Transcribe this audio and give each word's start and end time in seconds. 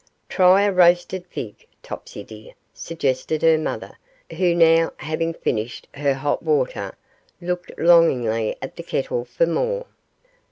'Try 0.29 0.63
a 0.63 0.71
roasted 0.71 1.27
fig, 1.27 1.67
Topsy 1.83 2.23
dear,' 2.23 2.55
suggested 2.73 3.43
her 3.43 3.55
mother, 3.59 3.99
who, 4.35 4.55
now, 4.55 4.91
having 4.97 5.31
finished 5.31 5.87
her 5.93 6.15
hot 6.15 6.41
water, 6.41 6.95
looked 7.39 7.71
longingly 7.77 8.55
at 8.63 8.77
the 8.77 8.81
kettle 8.81 9.23
for 9.25 9.45
more. 9.45 9.85